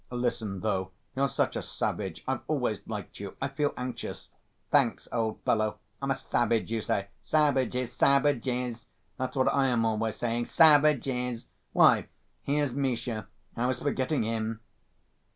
[0.09, 3.37] "Listen, though you're such a savage I've always liked you....
[3.39, 4.29] I feel anxious."
[4.71, 5.77] "Thanks, old fellow.
[6.01, 7.09] I'm a savage you say.
[7.21, 8.87] Savages, savages!
[9.17, 10.47] That's what I am always saying.
[10.47, 11.49] Savages!
[11.71, 12.07] Why,
[12.41, 13.27] here's Misha!
[13.55, 14.59] I was forgetting him."